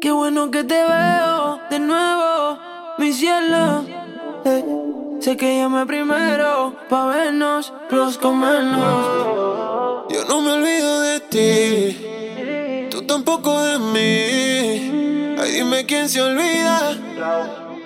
[0.00, 2.58] Qué bueno que te veo de nuevo,
[2.98, 3.84] mi cielo.
[4.44, 4.64] Eh,
[5.20, 10.06] sé que llamé primero pa' vernos, los comernos.
[10.10, 15.36] Yo no me olvido de ti, tú tampoco de mí.
[15.40, 16.94] Ay, dime quién se olvida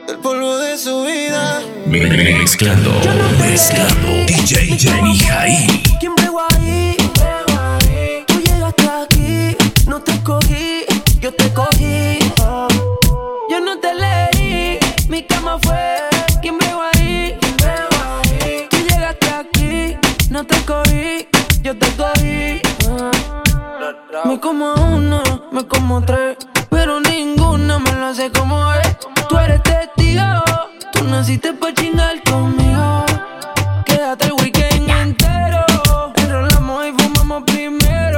[0.06, 1.60] del polvo de su vida.
[1.84, 2.92] Mezclando,
[3.38, 5.79] mezclando, DJ Jenny Jaí.
[11.30, 12.18] Yo te cogí.
[13.50, 14.78] Yo no te leí,
[15.08, 15.98] mi cama fue.
[16.42, 17.38] ¿Quién pegó ahí?
[18.70, 19.96] Tú llegaste aquí,
[20.30, 21.28] no te cogí,
[21.62, 22.60] yo te cogí.
[24.24, 26.36] Me como uno, me como tres,
[26.68, 28.96] pero ninguna me lo hace como es.
[29.28, 30.42] Tú eres testigo,
[30.92, 33.04] tú naciste pa' chingar conmigo.
[33.84, 35.64] Quédate el weekend entero,
[36.16, 38.09] enrolamos y fumamos primero.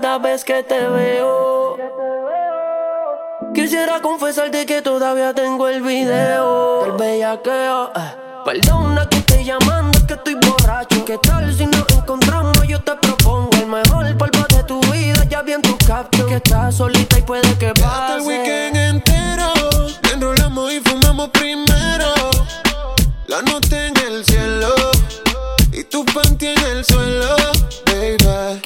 [0.00, 1.76] Cada vez que te veo.
[3.54, 7.92] Quisiera confesarte que todavía tengo el video del bellaqueo.
[7.94, 8.14] eh.
[8.42, 11.04] Perdona que estoy llamando, es que estoy borracho.
[11.04, 12.52] ¿Qué tal si nos encontramos?
[12.66, 15.24] Yo te propongo el mejor polvo de tu vida.
[15.28, 18.26] Ya vi en tu caption que estás solita y puede que Hasta el pase.
[18.26, 19.52] weekend entero.
[20.10, 22.08] Enrolamos y fumamos primero.
[23.26, 24.68] La nota en el cielo.
[25.70, 27.36] Y tu panty en el suelo,
[27.86, 28.60] baby.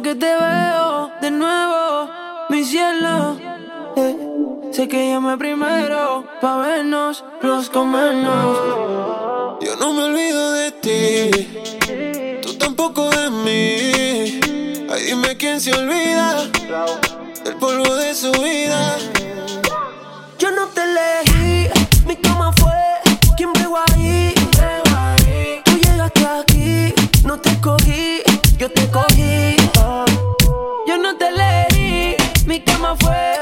[0.00, 2.08] Que te veo de nuevo,
[2.48, 3.36] mi cielo.
[3.94, 4.16] Eh,
[4.72, 9.58] sé que llamé primero pa' vernos, los comernos.
[9.60, 12.40] Yo no me olvido de ti.
[12.40, 14.40] Tú tampoco de mí.
[14.90, 16.42] Ay, dime quién se olvida
[17.44, 18.96] del polvo de su vida.
[20.38, 21.68] Yo no te elegí,
[22.06, 22.72] mi cama fue.
[23.36, 24.34] ¿Quién pegó ahí?
[25.64, 28.22] Tú llegaste aquí, no te cogí,
[28.58, 29.61] yo te cogí.
[32.52, 33.41] Mi cama fue.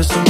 [0.00, 0.29] Nada, es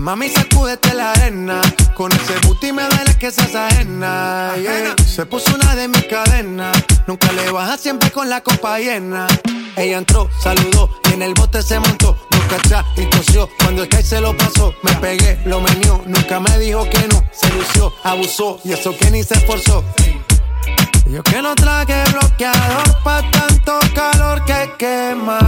[0.00, 1.60] Mami, sacúdete la arena.
[1.94, 4.54] Con ese booty me duele que se ajena.
[4.56, 4.94] Yeah.
[5.06, 6.74] Se puso una de mis cadenas.
[7.06, 9.26] Nunca le baja siempre con la copa llena.
[9.76, 12.16] Ella entró, saludó y en el bote se montó.
[12.30, 13.46] Nunca atrás y tosió.
[13.58, 16.02] Cuando el que se lo pasó, me pegué, lo menió.
[16.06, 17.22] Nunca me dijo que no.
[17.30, 19.84] Se lució, abusó y eso que ni se esforzó.
[21.10, 25.38] Yo que no traje bloqueador pa' tanto calor que quema.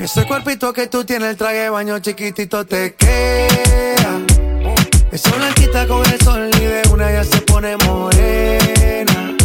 [0.00, 4.18] Ese cuerpito que tú tienes, el traje baño chiquitito te queda.
[5.12, 9.36] Esa blanquita con el sol y de una ya se pone morena.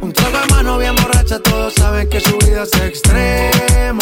[0.00, 4.01] Un trago de mano bien borracha, todos saben que su vida es extrema.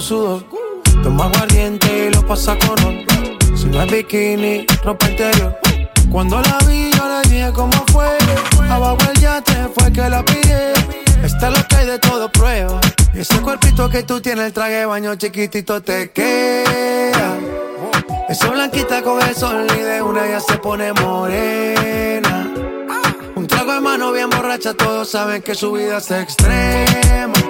[0.00, 0.44] Tu sudor.
[1.02, 3.04] Toma y lo pasa con.
[3.56, 5.58] Si no es bikini, ropa interior.
[6.10, 8.08] Cuando la vi, yo le dije cómo fue.
[8.68, 10.72] Abajo el yate fue que la pillé.
[11.22, 12.80] Esta es lo que hay de todo prueba.
[13.14, 17.38] Ese cuerpito que tú tienes, el traje de baño chiquitito te queda.
[18.28, 22.50] Esa blanquita con el sol y de una ya se pone morena.
[23.34, 27.49] Un trago de mano bien borracha, todos saben que su vida es extrema.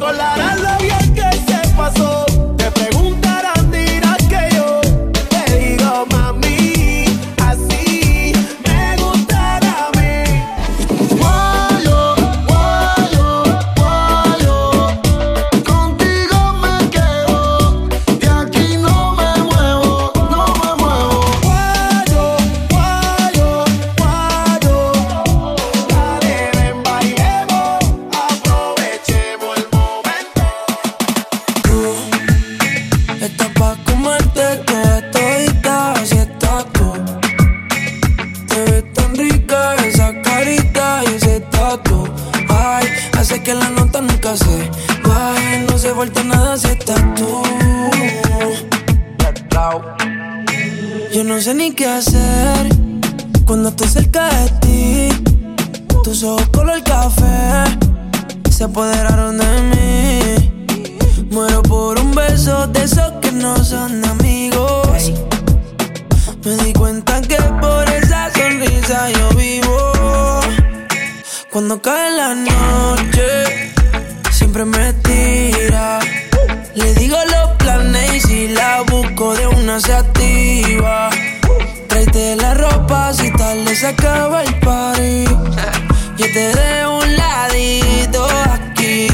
[0.00, 0.39] controlar
[56.50, 57.64] color café
[58.50, 61.28] se apoderaron de mí.
[61.30, 65.12] Muero por un beso de esos que no son amigos.
[66.44, 70.40] Me di cuenta que por esa sonrisa yo vivo.
[71.50, 73.72] Cuando cae la noche,
[74.30, 75.98] siempre me tira.
[76.74, 81.10] Le digo los planes y si la busco de una se activa.
[81.88, 85.24] Tráete la ropa si tal se acaba el party.
[86.20, 89.08] Yo te dejo un ladito aquí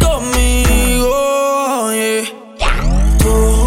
[0.00, 1.90] conmigo.
[3.18, 3.66] Tú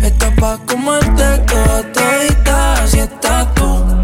[0.00, 4.00] estás pa' comerte toda todita si estás tú.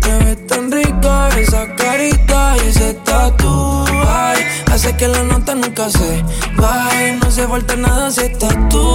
[0.00, 3.84] Te ves tan rica esa carita y ese tatu.
[4.06, 6.22] Ay, hace que la nota nunca se
[6.58, 7.18] baje.
[7.20, 8.94] No se falta nada si estás tú.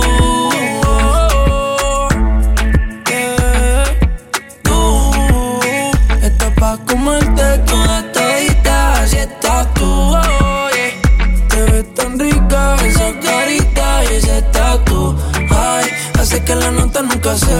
[16.51, 17.55] Que la nota nunca se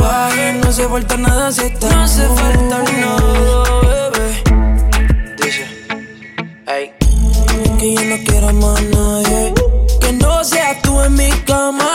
[0.00, 0.52] baje.
[0.62, 4.28] No se falta nada si estás No hace falta nada, bebé.
[5.38, 5.64] Dice,
[6.66, 6.92] ey.
[7.78, 9.54] Que yo no quiero más nadie.
[10.00, 11.90] Que no seas tú en mi cama.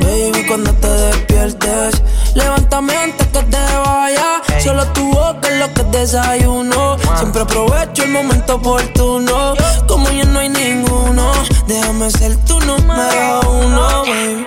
[0.00, 2.02] Baby, cuando te despiertes,
[2.34, 4.42] levántame antes que te vaya.
[4.64, 6.96] Solo tu boca es lo que desayuno.
[7.16, 9.54] Siempre aprovecho el momento oportuno.
[9.86, 11.32] Como ya no hay ninguno,
[11.66, 14.46] déjame ser tu número uno, baby.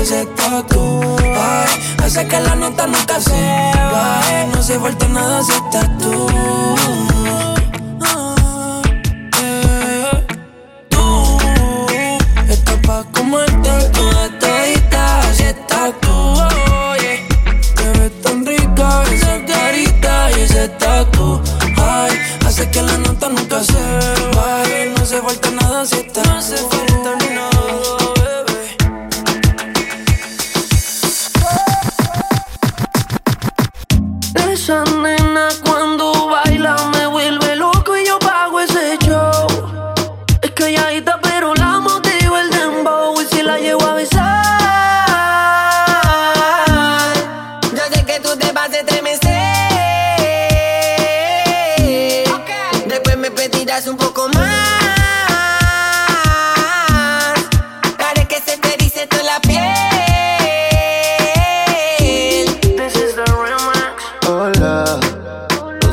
[0.00, 1.16] Ese tatu.
[1.20, 1.68] Ay,
[2.02, 4.46] hace que la nota nunca se baje.
[4.54, 6.26] No se falta nada si estás tú.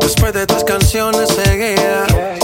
[0.00, 2.36] Después de tus canciones seguía yeah,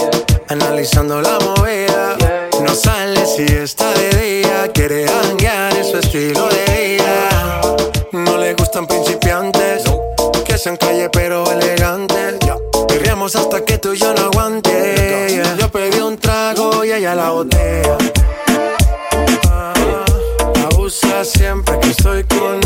[0.49, 2.17] analizando la movida.
[2.65, 7.61] No sale si está de día, quiere hanguear en su estilo de vida.
[8.11, 9.85] No le gustan principiantes,
[10.45, 12.39] que sean calle pero elegantes.
[12.89, 15.41] Querríamos hasta que tú y yo no aguante.
[15.61, 17.99] Yo pedí un trago y ella la botella.
[19.49, 20.05] Ah,
[20.73, 22.60] abusa siempre que estoy con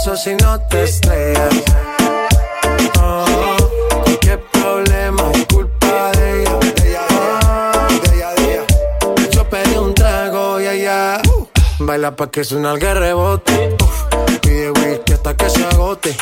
[0.00, 1.54] si no te estrellas?
[3.02, 3.56] Oh,
[4.22, 5.30] ¿Qué problema?
[5.34, 6.58] Es culpa de ella.
[6.58, 7.06] De ella,
[8.02, 9.30] de ella, de ella.
[9.30, 11.20] Yo pedí un trago y allá.
[11.28, 11.46] Uh.
[11.84, 13.76] Baila pa' que suena alga rebote.
[14.40, 16.16] Pide whisky hasta que se agote.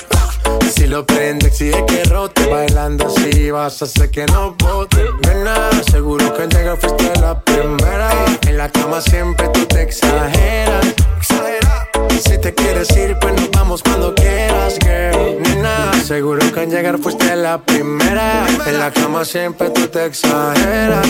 [0.74, 2.46] Si lo prende, exige que rote.
[2.46, 5.04] Bailando así vas a hacer que no bote.
[5.22, 5.97] Nena, se
[18.88, 21.06] la cama siempre tú te exageras.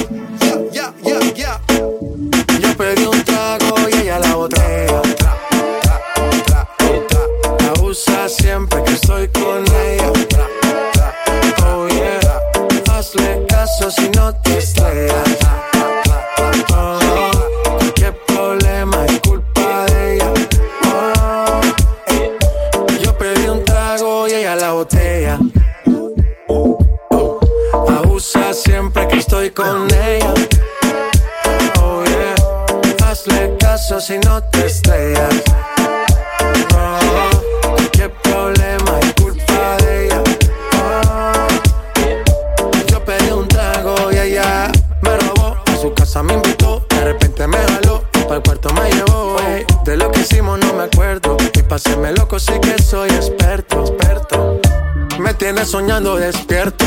[55.64, 56.84] soñando despierto,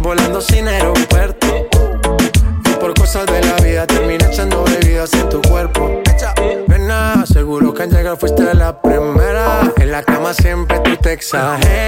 [0.00, 1.46] volando sin aeropuerto.
[2.64, 6.02] Y por cosas de la vida terminé echando bebidas en tu cuerpo.
[6.68, 9.72] Nena, seguro que al llegar fuiste la primera.
[9.76, 11.81] En la cama siempre tú te exageras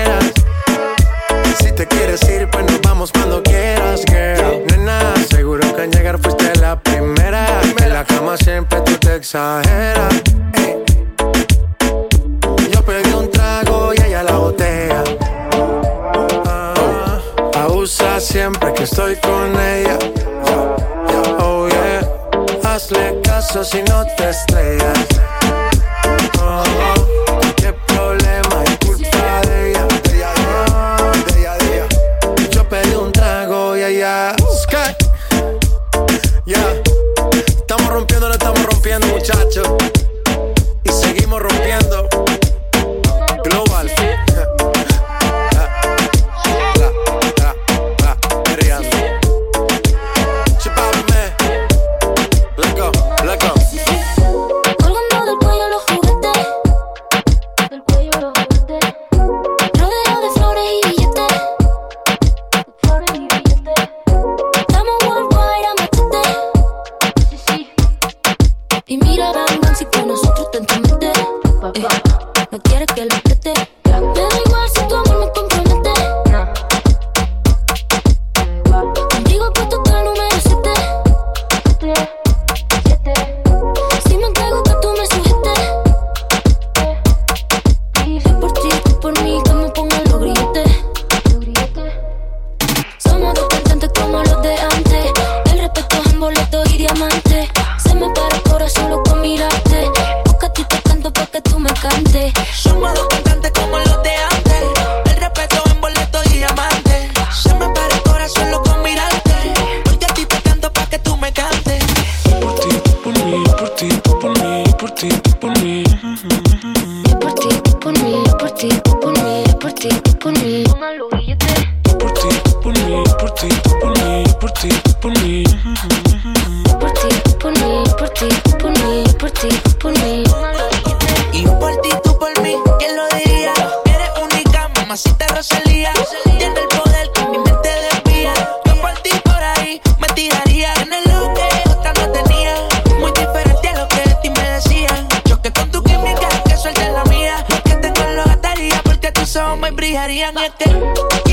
[150.07, 151.24] querían es que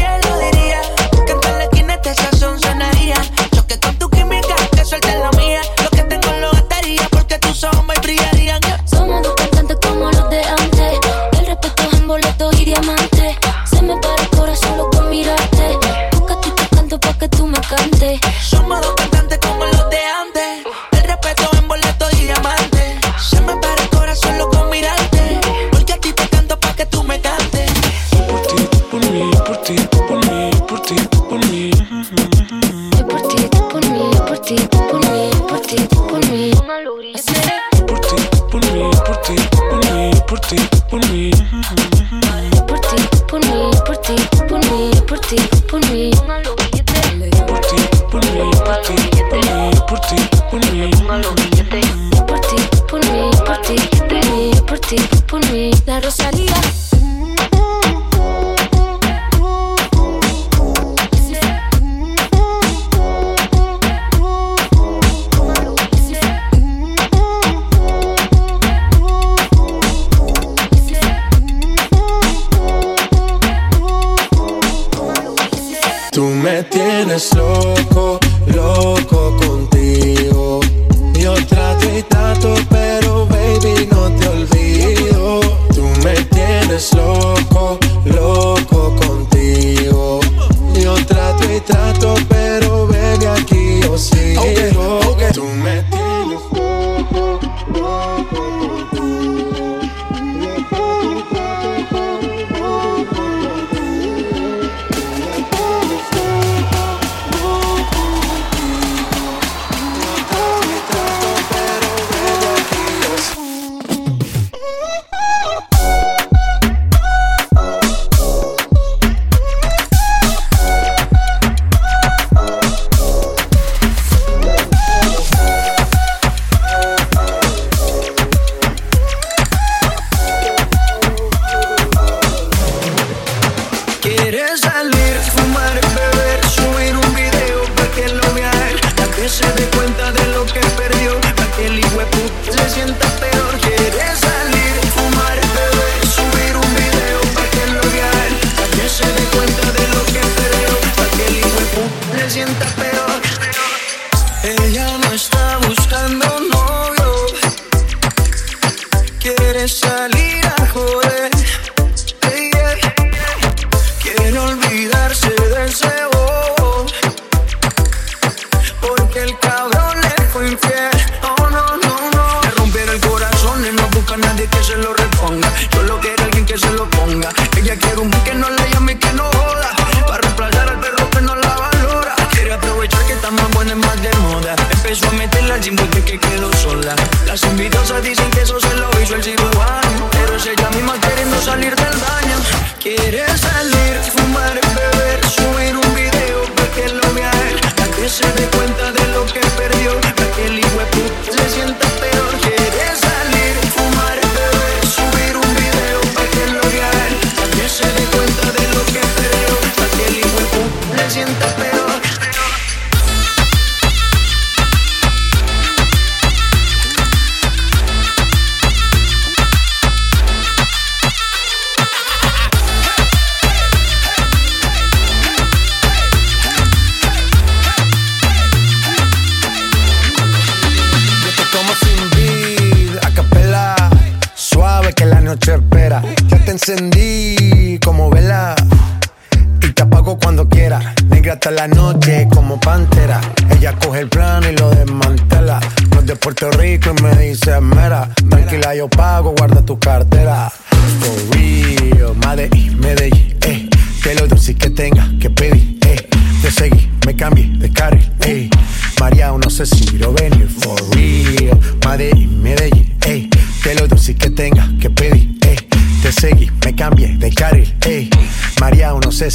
[55.27, 55.71] por mí.
[55.85, 56.55] La Rosalía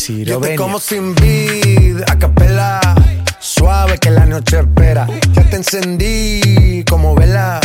[0.08, 2.80] Yo te como sin vid, a capela,
[3.40, 5.04] suave que la noche espera.
[5.32, 7.58] Ya te encendí como vela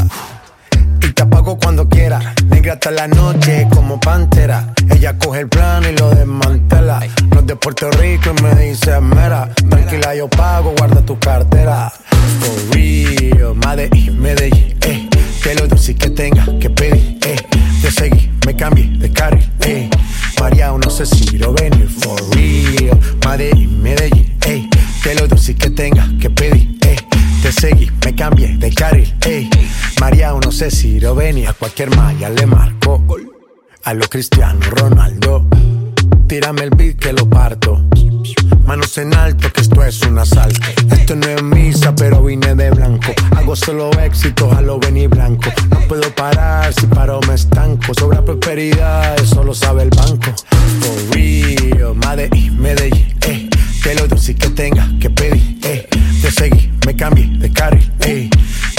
[1.03, 2.33] y te apago cuando quiera.
[2.47, 4.73] Negra hasta la noche como pantera.
[4.89, 7.01] Ella coge el plan y lo desmantela.
[7.29, 9.53] No es de Puerto Rico y me dice mera.
[9.69, 11.93] Tranquila, yo pago, guarda tu cartera.
[12.39, 15.10] For real, Medellín, Medellín, eh
[15.43, 17.35] de lo dulce que tenga que pedir, eh.
[17.81, 19.89] Te seguí, me cambié de carril, eh.
[20.39, 22.99] María, no sé si lo venir eh, for real.
[23.25, 24.69] Madrid, Medellín, eh.
[25.03, 26.95] De lo dulce que tenga que pedir, eh.
[27.41, 29.49] Te seguí, me cambié de carril, eh.
[29.99, 33.03] María, no sé si lo venir a cualquier malla le marco.
[33.83, 35.47] A lo Cristiano Ronaldo
[36.31, 37.83] Tírame el beat que lo parto.
[38.65, 40.61] Manos en alto, que esto es un asalto.
[40.89, 43.11] Esto no es misa, pero vine de blanco.
[43.35, 45.51] Hago solo éxito, a lo venir blanco.
[45.69, 47.93] No puedo parar, si paro me estanco.
[47.93, 50.33] Sobra prosperidad, eso lo sabe el banco.
[50.79, 53.49] For real, Made Medellín, eh.
[53.83, 55.85] Te lo doy si que tenga que pedir, eh.
[56.21, 58.29] Te seguí, me cambié de carril, eh.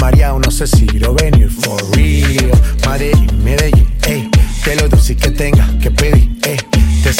[0.00, 1.50] María, no sé si lo venir.
[1.50, 2.50] For real,
[2.86, 3.12] Made
[3.44, 4.26] Medellín, eh.
[4.64, 6.31] Te lo doy si que tenga que pedir,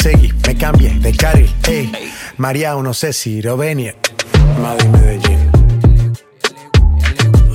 [0.03, 1.89] seguí, me cambié de carril, ey.
[2.35, 3.95] María, no sé si Rovenia,
[4.61, 5.39] Madrid, Medellín.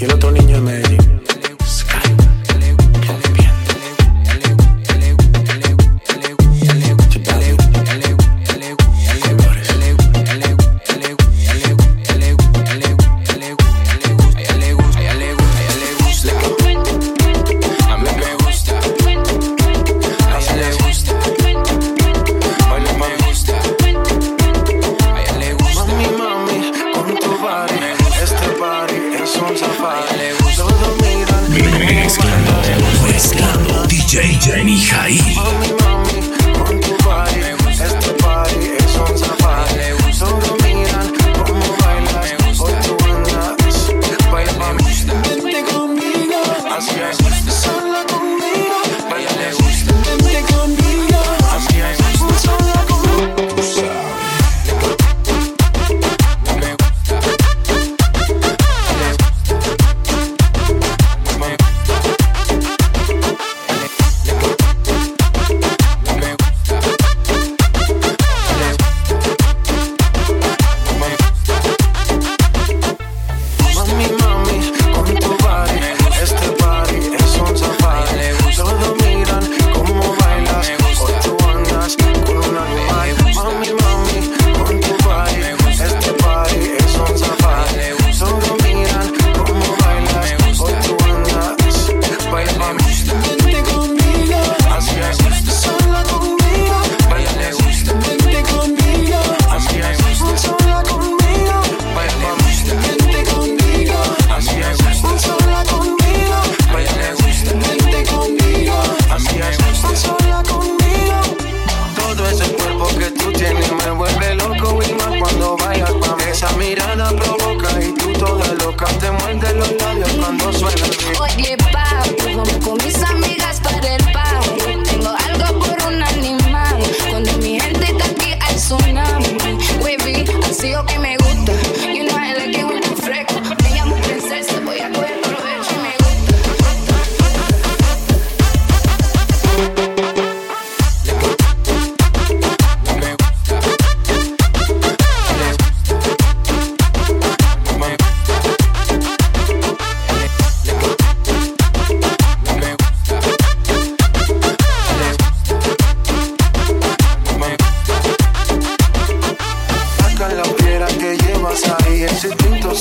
[0.01, 1.08] Y el otro niño en Medellín.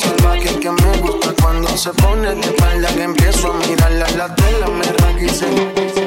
[0.07, 4.67] salvaje que me gusta cuando se pone de espalda que empiezo a mirarla la tela
[4.67, 6.06] me raquicen.